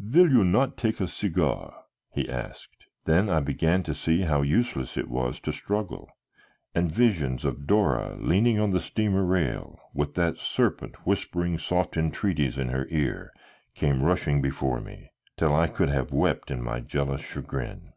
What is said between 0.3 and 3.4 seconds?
you not take a cigar?" he asked. Then I